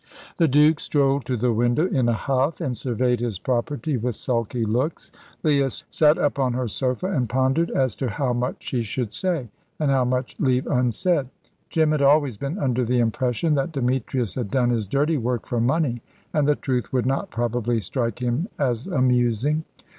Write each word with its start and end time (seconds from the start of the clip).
The 0.37 0.47
Duke 0.47 0.79
strolled 0.79 1.25
to 1.27 1.37
the 1.37 1.53
window 1.53 1.85
in 1.87 2.09
a 2.09 2.13
huff, 2.13 2.59
and 2.59 2.75
surveyed 2.75 3.19
his 3.19 3.37
property 3.37 3.97
with 3.97 4.15
sulky 4.15 4.65
looks. 4.65 5.11
Leah 5.43 5.69
sat 5.69 6.17
up 6.17 6.39
on 6.39 6.53
her 6.53 6.67
sofa 6.67 7.05
and 7.13 7.29
pondered 7.29 7.69
as 7.69 7.95
to 7.97 8.09
how 8.09 8.33
much 8.33 8.63
she 8.63 8.81
should 8.81 9.13
say 9.13 9.47
and 9.79 9.91
how 9.91 10.03
much 10.03 10.35
leave 10.39 10.65
unsaid. 10.65 11.27
Jim 11.69 11.91
had 11.91 12.01
always 12.01 12.35
been 12.35 12.57
under 12.57 12.83
the 12.83 12.97
impression 12.97 13.53
that 13.53 13.73
Demetrius 13.73 14.33
had 14.33 14.47
done 14.47 14.71
his 14.71 14.87
dirty 14.87 15.17
work 15.17 15.45
for 15.45 15.61
money, 15.61 16.01
and 16.33 16.47
the 16.47 16.55
truth 16.55 16.91
would 16.91 17.05
not 17.05 17.29
probably 17.29 17.79
strike 17.79 18.17
him 18.17 18.47
as 18.57 18.87
amusing. 18.87 19.65